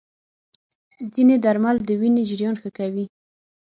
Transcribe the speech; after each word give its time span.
ځینې 1.13 1.35
درمل 1.45 1.77
د 1.87 1.89
وینې 1.99 2.23
جریان 2.29 2.55
ښه 2.61 2.69
کوي. 2.77 3.05